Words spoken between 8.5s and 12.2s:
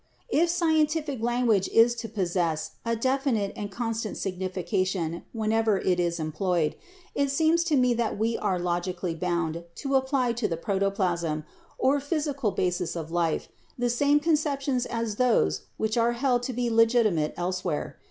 logically bound to apply to the protoplasm, or